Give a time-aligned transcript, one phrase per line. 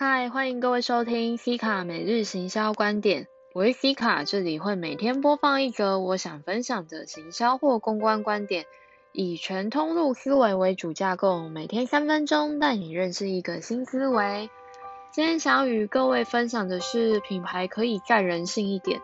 [0.00, 3.26] 嗨，欢迎各位收听 C 卡每日行销观点。
[3.52, 8.64] 我是 C 卡，这里会每天播放一则我想分享的行销或公关观点，
[9.10, 14.48] 以全通路思维为主架构，每天三分钟带你认识一个新思维。
[15.10, 19.00] 今天想与各位分享的是，品牌可以再人性一点。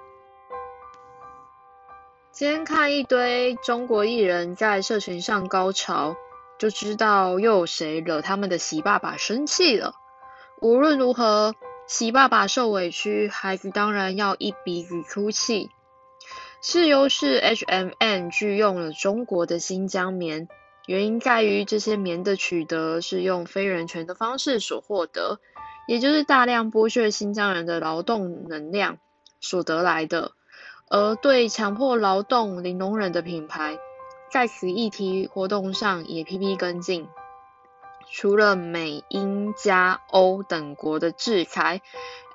[2.31, 6.15] 今天看一堆中国艺人在社群上高潮，
[6.57, 9.97] 就知道又有谁惹他们的习爸爸生气了。
[10.61, 11.55] 无论如何，
[11.87, 15.70] 习爸爸受委屈，孩子当然要一鼻子出气。
[16.62, 20.48] 事由是 H&M 拒用了中国的新疆棉，
[20.87, 25.41] 原因在于这些棉的取得是用非人权的方式所获得，
[25.87, 28.96] 也就是大量剥削新疆人的劳动能量
[29.41, 30.32] 所得来的。
[30.88, 33.79] 而对强迫劳动零容忍的品牌，
[34.30, 37.07] 在此议题活动上也批批跟进。
[38.11, 41.81] 除了美、英、加、欧等国的制裁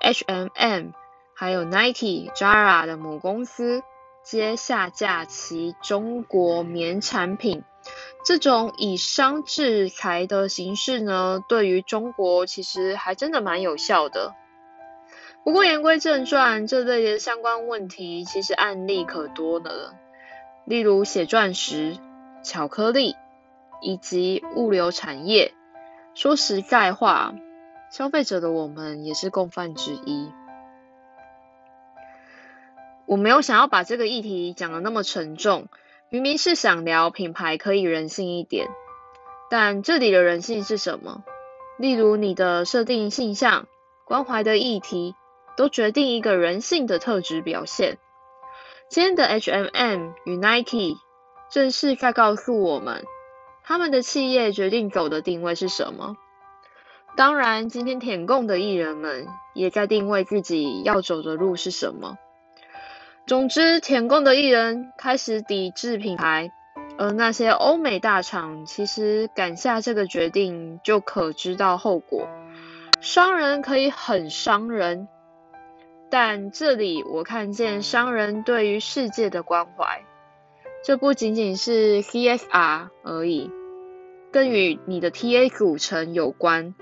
[0.00, 0.88] ，H&M
[1.34, 3.82] 还有 Nike、Zara 的母公司
[4.22, 7.64] 皆下架其中国棉产品。
[8.26, 14.34] 这种以商制裁的形式呢，对于中国其实还真的蛮有效的。
[15.42, 19.94] 不过言归正传，这类的相关问题其实案例可多了，
[20.66, 21.96] 例如写钻石、
[22.44, 23.16] 巧克力
[23.80, 25.54] 以及物流产业。
[26.14, 27.34] 说实在话，
[27.90, 30.30] 消费者的我们也是共犯之一。
[33.06, 35.68] 我没有想要把这个议题讲的那么沉重，
[36.10, 38.68] 明明是想聊品牌可以人性一点，
[39.50, 41.24] 但这里的人性是什么？
[41.78, 43.66] 例如你的设定性向、
[44.04, 45.14] 关怀的议题，
[45.56, 47.98] 都决定一个人性的特质表现。
[48.88, 50.96] 今天的 H&M 与 Nike
[51.50, 53.04] 正式在告诉我们。
[53.70, 56.16] 他们的企业决定走的定位是什么？
[57.16, 62.18] 当然，今天舔共的艺人们也在定位自己要走的路是什么。
[63.28, 66.50] 总之，舔共的艺人开始抵制品牌，
[66.98, 72.26] 而那些欧美大厂其实敢下这个决定，就可知道后果。
[73.00, 75.06] 商人可以很伤人，
[76.10, 80.02] 但这里我看见商人对于世界的关怀，
[80.84, 83.48] 这不仅仅是 CSR 而已。
[84.32, 86.74] 更与你的 TA 组成有关。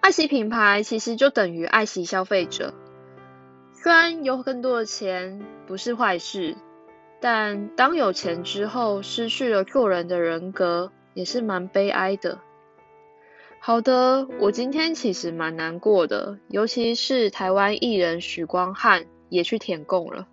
[0.00, 2.74] 爱惜品牌其实就等于爱惜消费者。
[3.72, 6.56] 虽然有更多的钱不是坏事，
[7.20, 12.38] 但当有钱之后失去了做人的人格，也是蛮悲哀的。
[13.60, 20.26] 好的，我今天其实蛮难过的，尤其是台湾艺人许光汉也去舔供了。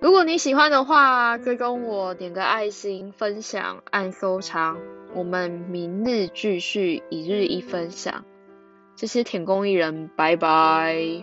[0.00, 4.78] 如果你喜欢的话，追踪我，点个爱心，分享，按收藏。
[5.14, 8.24] 我们明日继续，一日一分享。
[8.96, 11.22] 这些舔工艺人，拜拜。